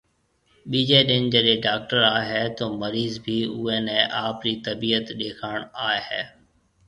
[0.69, 5.99] ٻِيجيَ ڏن جڏي ڊاڪٽر آئي هيَ تو مريض ڀِي اُوئي نَي آپرِي تبِيت ڏيکاڻ آئي
[6.07, 6.21] هيَ۔